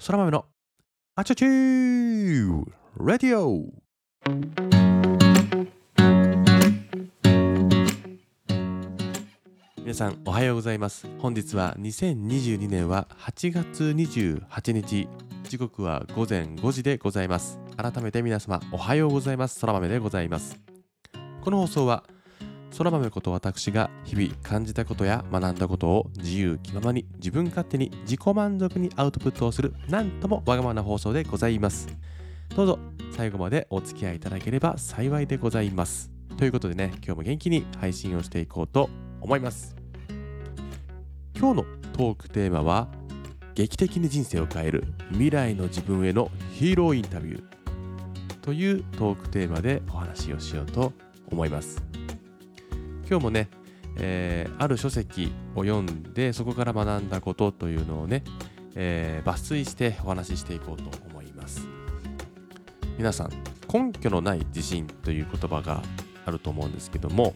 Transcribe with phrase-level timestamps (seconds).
[0.00, 0.46] そら豆の
[1.14, 2.64] あちゃちー。
[2.96, 3.66] ラディオ
[9.76, 11.06] 皆さんおはようございます。
[11.18, 15.06] 本日は2022年は8月28日。
[15.46, 17.58] 時刻は午前5時でございます。
[17.76, 19.60] 改めて皆様おはようございます。
[19.60, 20.58] そら豆でございます。
[21.42, 22.04] この放送は
[22.70, 31.88] そら豆こと私が日々感じたことや学んだことを自由気ままに自分勝手に自己満足にアウトプットをするなんともわがままな放送でございます。
[32.54, 32.78] どうぞ
[33.12, 36.10] 最後までお付き合いいただければ幸いでございます。
[36.36, 38.88] ということでね今日も元気に配信をしていこうと
[39.20, 39.76] 思います。
[41.36, 42.88] 今日のトークテーマは
[43.54, 50.92] 劇的に人生を変える未来の自分へのヒーローインタビューというトークテーマでお話をしようと
[51.30, 51.82] 思います。
[53.10, 53.48] 今日もね、
[53.96, 58.22] えー、ある書籍を読んでそこから学んだことというのをね、
[58.76, 61.66] えー、抜粋してお話ししていこうと思います。
[62.96, 63.30] 皆さん
[63.72, 65.82] 根拠のない自信という言葉が
[66.24, 67.34] あると思うんですけども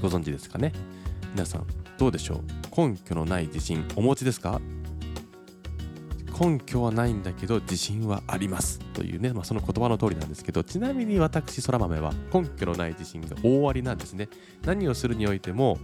[0.00, 0.72] ご存知ですかね？
[1.32, 1.66] 皆さん
[1.98, 2.42] どうでしょう？
[2.76, 4.60] 根拠のない自信お持ちですか？
[6.40, 14.28] 根拠はないんだけど自信はありますというね、まあ、その言葉の通りなんですけどちなみに私そら豆は根拠のない自信が大ありなんですね。
[14.64, 15.78] 何をするにおいても、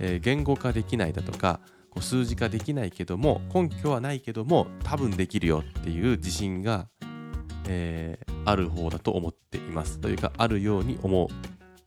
[0.00, 6.88] えー、言語化できないだとかこう数字化できないけども根拠はないけども多分できるよっていう自信が、
[7.68, 10.00] えー、ある方だと思っています。
[10.00, 11.28] というかあるように思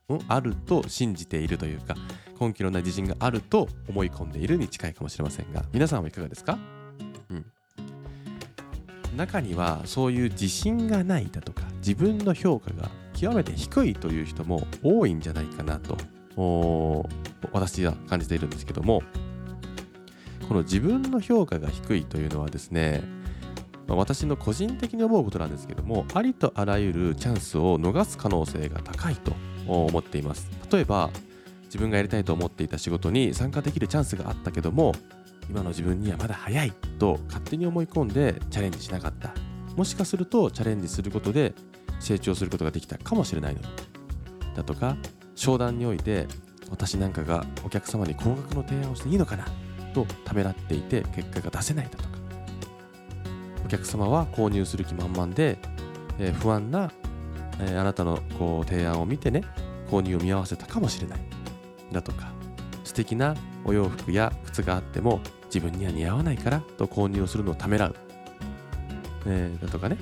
[0.07, 1.95] う、うん、あると信じているというか
[2.39, 6.57] 根拠のない自信があると思い込んでいるに近いかもしれませんが皆さんはいかがですか？
[7.29, 7.45] うん。
[9.17, 15.97] 中にはそういう自信がないだとか自分の評価が極めて低いという人も多いんじゃないかなと
[17.51, 19.03] 私は感じているんですけども。
[20.47, 23.03] この自分の評価が低いというのはですね
[23.87, 29.33] 私の個人的に思うことなんですけどもありとあらゆるチャンスを逃す可能性が高いと
[29.67, 30.49] 思っています。
[30.71, 31.09] 例えば
[31.65, 34.93] 自分がやりたいと思っていた仕事に参加できるチャンスがあったけども
[35.49, 39.33] 今の自分にはまだ早いと勝手に思い込んでチャレンジしなかった。
[39.75, 41.53] もしかするとチャレンジすることで
[41.99, 43.61] 成長することができたかもしれないの
[44.55, 44.97] だとか
[45.35, 46.27] 商談において
[46.69, 49.45] 私なんかがお客様に高額の提案をしていいのかな？
[49.93, 52.09] とためらっていて結果が出せないだとか。
[53.65, 55.59] お客様は購入する気満々で、
[56.19, 56.91] えー、不安な、
[57.59, 59.43] えー、あなたのこう提案を見てね
[59.89, 61.19] 購入を見合わせたかもしれない。
[61.91, 62.31] だとか
[62.83, 67.95] 素敵なお洋服や靴があっても自分には似合わないからと購入をするのをためらう、
[69.25, 69.97] えー、だとかね。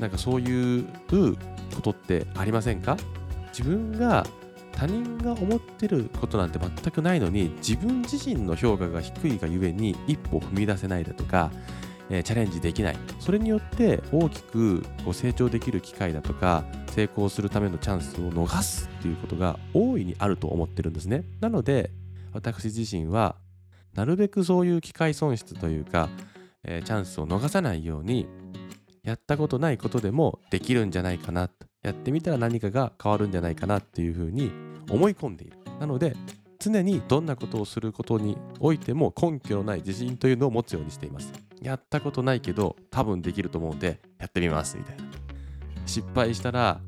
[0.00, 0.84] なんかそういう
[1.74, 2.96] ことってありませんか？
[3.48, 4.26] 自分が
[4.72, 11.50] 他人が思ってることなんて全くないのに自分自身の評価が低いがゆえに一歩踏み出せないだとか、
[12.10, 12.96] えー、チャレンジできない。
[13.18, 21.24] それによって大きくこう成長できる機会だとか成功するためのチャンスを逃すっていうことが大いにあると思ってるんですね。
[21.40, 21.90] なので
[22.34, 23.36] 私自身は
[23.96, 26.08] なるべくそういう機会損失というか、
[26.62, 28.28] えー、チャンスを逃さないように
[29.02, 31.48] やったことないことでもできるんじゃないかな
[31.82, 34.50] やってみたら何かが変わるんじゃないかなっていうふうに
[34.90, 35.56] 思い込んでいる。
[35.80, 36.16] なので
[36.58, 41.32] 常にどんなことをすることにおいても根拠のない自信というのを持つようにしています。
[41.62, 45.04] やったことないけど多分できると思うんでやってみますみたいな。
[45.86, 46.80] 失敗したら、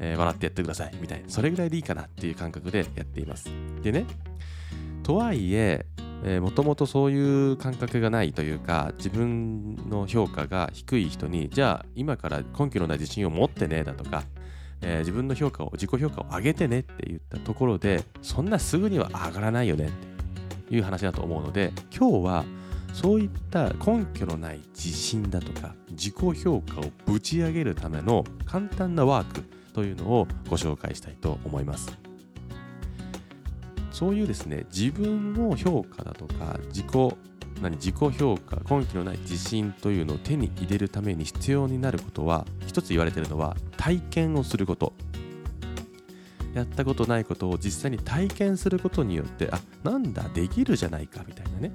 [0.00, 1.28] えー、笑ってやってくださいみたいな。
[1.28, 3.48] それぐらいでいいかなっていう感覚でやっています。
[3.82, 4.04] でね
[5.02, 5.86] とはいえ
[6.40, 14.24] もともとそういう感覚がないというか自分の評価が低い人にじゃあ今から根拠のない自信を持ってねだとか、
[14.82, 19.90] えー、自分の評価を自己評価を上げてねって言ったところでそんなすぐには上がらないよねっ
[20.68, 22.44] ていう話だと思うので今日は
[22.92, 32.09] そういった根拠のない自信だとか自己評価をぶち上げるための簡単なワークというのをご紹介したいと思います。
[34.00, 36.86] そういうですね自分の評価だとか自己
[37.60, 44.94] 何自己評価根拠のない自信というのを手に入れるために必要になることは一つ言われてるのは体験をすること。
[46.54, 51.70] やったことないことを実際に体験することによってあなんだできるじゃないかみたいなね。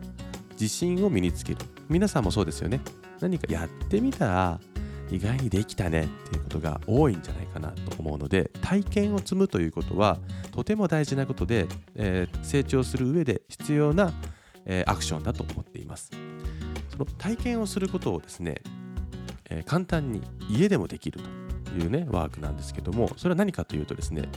[0.54, 1.60] 自信を身につける。
[1.88, 2.82] 皆さんもそうですよね。
[3.22, 4.60] 何かやってみたら
[5.12, 10.18] 意外にできたねっていうことが多いんじゃないかなと思うので体験を積むということは
[10.52, 14.14] とても大事なことで、えー、成長する上で必要な、
[14.66, 16.12] えー、アクションだと思っています。
[16.90, 18.62] その体験をすることをですね、
[19.50, 21.20] えー、簡単に家でもできる
[21.66, 24.30] というねワークなんですけどもそれは何かというとですね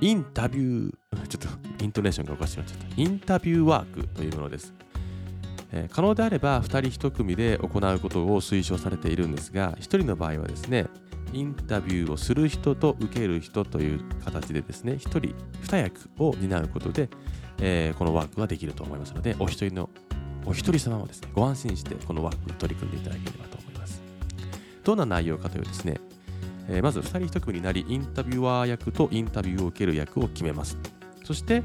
[0.00, 3.02] インタビュー ちょっとイントネーションがおかしくなっちゃった。
[3.02, 4.72] インタビューワークというものです。
[5.72, 10.86] え、可能であれば2人1組で行うことを推奨されているんですが1人の場合はですね
[11.32, 15.20] インタビューをする人と受ける人という形でですね1人
[15.66, 17.10] 2役を担うことで、
[17.60, 19.90] え、このワークはできると思いますのでお一人の
[20.46, 24.02] お一人様はですねご安心してこのワークに取り組んでいただければと思います。
[24.84, 26.00] どんな内容かというとですね、
[26.70, 30.78] え、まず2人1組になりインタビュアー役とインタビューを受ける役を決めます。
[31.24, 31.62] そして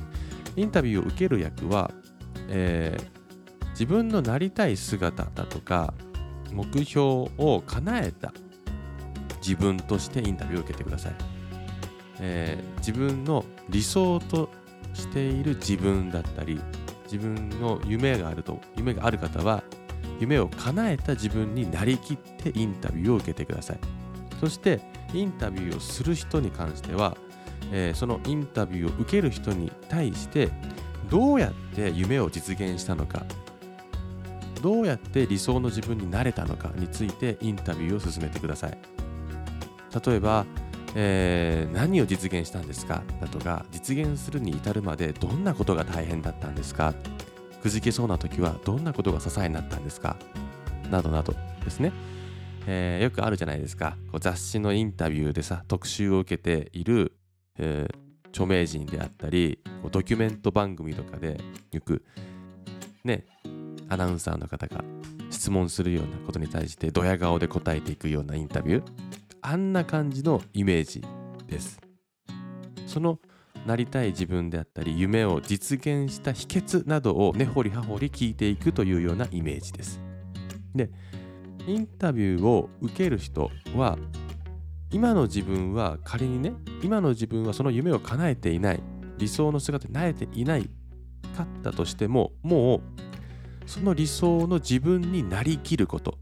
[0.57, 1.91] インタビューを受ける役は、
[2.49, 3.22] えー、
[3.73, 5.93] 自分のなりたい姿だとか
[6.51, 7.01] 目標
[7.37, 8.33] を叶えた
[9.41, 11.13] 自分としてインタビューを受けてください、
[12.19, 14.49] えー、自分の理想と
[14.93, 16.61] している自分だったり
[17.05, 19.63] 自分の夢があると夢がある方は
[20.19, 23.79] 夢を叶えた自分になりきってインタビューを受けてください。
[24.39, 24.79] そして
[25.13, 27.17] インタビューをする人に関しては
[27.71, 30.49] えー、そのインタビューを受ける人に対して
[31.09, 33.25] どうやって夢を実現したのか
[34.63, 38.77] どうやって理想の自分になれたのかについてインタビューを進めてください。
[40.05, 40.45] 例えば、
[40.95, 43.03] えー、何を実現したんですか？
[43.21, 46.93] だとか実現するに至るまでどんなことが大変だったんですか？
[47.61, 50.17] くじけそうな時はどんなことが支えになったんですか？
[50.89, 51.91] などなどですね、
[52.65, 53.97] えー、よくあるじゃないですか。
[54.11, 57.13] こう雑誌のインタビューでさ特集を受けている
[57.59, 59.59] えー、著名人であったり
[59.91, 61.39] ドキュメント番組とかで
[61.71, 62.03] よく
[63.03, 63.27] ね
[63.93, 64.83] アナウンサーの方が
[65.29, 68.83] 質問するようなことに対してドヤ顔で答えていくようなインタビュー。
[69.41, 71.03] あんな感じのイメージ
[71.47, 71.79] です。
[72.87, 73.19] その
[73.65, 80.01] なりたい自分であったり夢を実現した秘訣などを根掘り葉掘り聞いていくというようなイメージです。
[80.75, 80.89] で
[81.67, 83.97] インタビューを受ける人は
[84.91, 88.83] 今の自分は仮にね今の自分はその夢を叶えていない
[89.17, 90.69] 理想の姿になれていない
[91.37, 92.81] かったとしてももう
[93.65, 96.17] その理想の自分になりきること。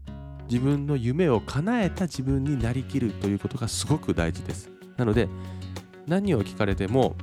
[0.48, 4.70] 自分の夢を叶えた自分になりきるということがすごく大事です。
[4.96, 5.28] なので
[6.06, 7.16] 何を聞かれても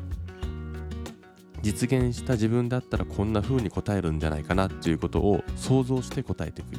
[1.62, 6.77] 実現した自分だったらこんな風に答えるんじゃないかなということを想像して答えてくる。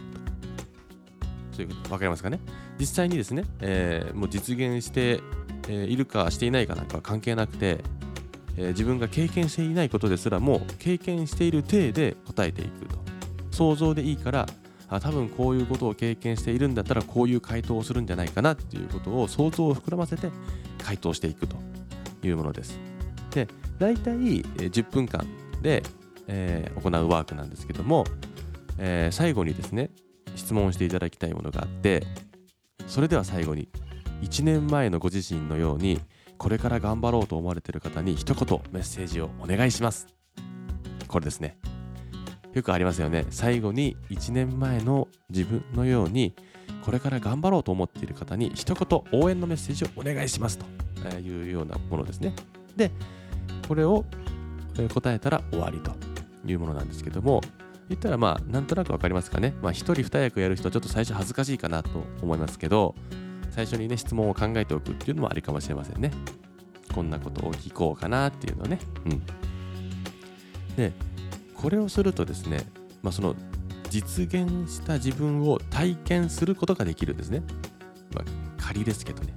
[1.52, 1.88] とということ。
[1.90, 2.40] 分かりますかね？
[2.78, 5.20] 実際にですね、えー、もう実現して、
[5.68, 7.84] えー、いるかしていないかなんかは関係なくて、
[8.56, 12.98] えー、自分が経験していないことですらも経験している体で答えていくと。
[13.60, 14.46] 想像でいいから
[14.88, 20.30] あ多分こういうことを経験しているんだったらこういう回答をするんじゃないかなっていうことを想像を膨らませて
[20.82, 21.56] 回答していくと
[22.22, 22.80] いうものです。
[23.32, 23.48] で
[23.78, 25.26] 大体10分間
[25.60, 25.82] で、
[26.26, 28.04] えー、行うワークなんですけども、
[28.78, 29.90] えー、最後にですね
[30.36, 32.06] 質問していただきたいものがあって
[32.86, 33.68] それでは最後に
[34.22, 36.00] 1年前のご自身のように
[36.38, 40.06] これから頑張ろうと思われている方に一言メッセージをお願いします。
[41.06, 41.58] これですね。
[42.54, 46.34] よくありますよね最後に1年前の自分のように
[46.84, 50.66] これから頑張ろうと思っている方に一言応援のメッセージをお願いしますと
[51.18, 52.34] いうようなものですね
[52.76, 52.90] で
[53.68, 54.04] これを
[54.92, 55.92] 答えたら終わりと
[56.44, 57.40] いうものなんですけども
[57.90, 59.52] 言ったらまあなんとなく分かりますかね。
[59.60, 62.94] まあ一人二役やる人はちょっと最初恥ずかしいかなと思いますけど
[63.50, 66.12] 最初にね質問を考えておくっていうのもありかもしれませんね。
[66.94, 68.78] こんなことを聞こうかなっていうのね。
[69.06, 69.22] うん。
[70.76, 70.92] で
[71.60, 72.64] これをするとですね、
[73.02, 73.34] まあ、その
[73.90, 77.42] 実現した自分を体験することができるんですね。
[78.14, 78.24] まあ、
[78.56, 79.34] 仮ですけどね。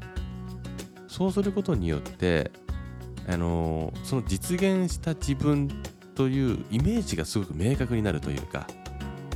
[1.08, 2.52] そうすることによって、
[3.28, 5.70] あのー、その実現した自分
[6.16, 8.68] というイメージがすごく明確になるというか、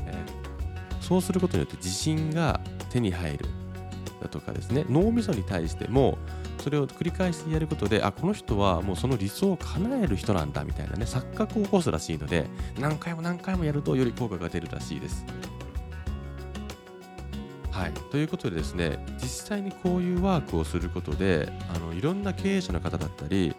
[0.06, 2.60] えー、そうすることによって自信が
[2.90, 3.46] 手に入る
[4.22, 6.18] だとかですね脳みそに対しても
[6.60, 12.48] それを繰り返してやることであこの人はもうその理想を叶える人なんだみたいなね錯覚を起こすらしいので
[12.80, 15.26] 何回も何回もやるとより効果が出るらしいです。
[17.72, 23.56] はい、ということでですね実際にこういうワークをすることであのいろんな経営者の方だったり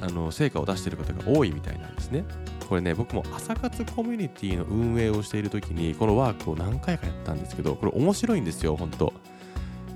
[0.00, 2.24] あの成果を出している方が多いみたいなんですね。
[2.68, 9.12] これね僕も朝活コミュニティの運営をしている時にこのワークを何回かやったんですけどこれ面白いんですよ本当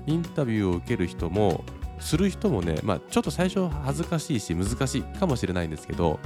[0.07, 1.63] インタビューを受ける人も
[2.03, 6.19] する人もねまあちょっと最初恥ずかしいし難しいかもしれないんですけど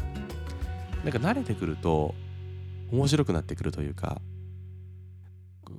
[1.03, 2.15] なんか慣れてくると
[2.91, 4.19] 面白くなってくるというか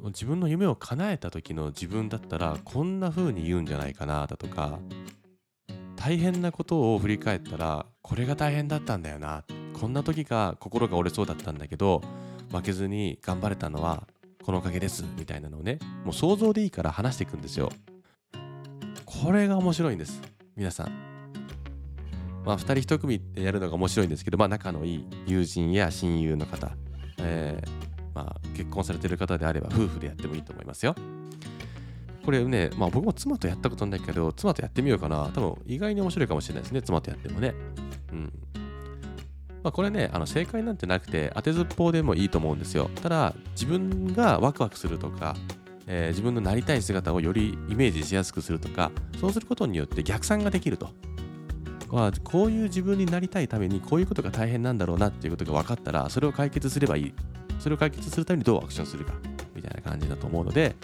[0.05, 4.79] 自分の夢を叶えた時の自分だったらこんな風に言うんじゃないかなだとか
[5.97, 12.03] 大変なことを振り返ったらこれが大変だったんだよなこんな時が心が折れそうだったんだけど
[12.53, 14.07] 負けずに頑張れたのは
[14.45, 17.71] このおかげですみたいなのをねもう想像でいいから話していくんですよ。
[19.23, 20.21] これが面白いんです
[20.57, 20.93] 皆さん
[22.45, 26.71] まあ2人1組でやるのが面白いんですけどまあ仲のいい友人や親友の方、
[27.19, 27.69] えー、
[28.15, 30.95] まあ結婚されてる方であれば夫婦でやってもいいと思いますよ。
[32.25, 35.31] これね、まあ僕も妻とやったことないけど、妻とやってみようかな。
[35.35, 37.55] 多分意外に面白いかもしれないですね、妻とやってもね。
[38.13, 38.33] うん。
[39.63, 42.91] まあ、これね、あの正解なんてなくて、当てずっぽうでもいいと思うんですよ。
[43.03, 45.37] ただ、自分がワクワクするとか、
[45.89, 50.91] えー、自分のなりたい姿をよりイメージしやすくするとか、そうすることによって逆算ができると。
[52.23, 57.15] こういう自分になりたいためにこういうことが大変なんだろうなっていうことが分かったらそれを解決すればいい。
[57.59, 59.15] それを解決するためにどうアクションするか
[59.55, 60.77] みたいな感じだと思うので、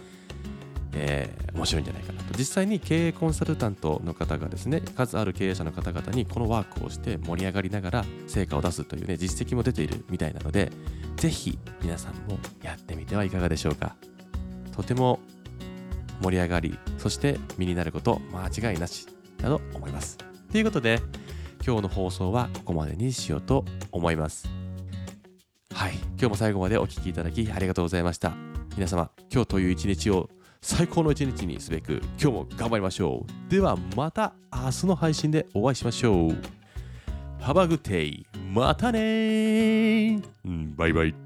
[0.94, 2.38] えー、面白いんじゃないかなと。
[2.38, 10.72] 実際に経営コンサルタントの方がですね数ある経営者の方々にこのワークをして盛り上がりながら成果を出すというね実績も出ているみたいなので
[11.16, 13.94] ぜひ皆さんもやってみてはいかがでしょうか。
[14.74, 15.20] とても
[16.20, 19.06] 盛り上がりそして身になること間違いなし
[19.38, 20.18] だと思います。
[20.50, 21.00] ということで
[21.64, 24.48] 今日の放送はここまでにしようと思います。
[25.72, 25.94] はい。
[25.94, 28.34] 今日も最後までお聴きいただきありがとうございました。
[28.76, 30.28] 皆様今日という一日を
[30.60, 33.50] 最高の一日にすべく今日も頑張りましょう。
[33.50, 36.30] ではまた明日の配信でお会いしましょう。
[37.40, 40.22] Have a good day またね
[40.76, 41.23] バイバイ。